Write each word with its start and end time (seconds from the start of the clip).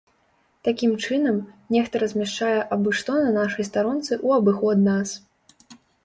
Такім 0.67 0.91
чынам, 1.05 1.35
нехта 1.75 1.99
размяшчае 2.03 2.55
абы-што 2.75 3.13
на 3.25 3.33
нашай 3.35 3.67
старонцы 3.69 4.13
ў 4.25 4.41
абыход 4.41 4.77
нас. 4.89 5.13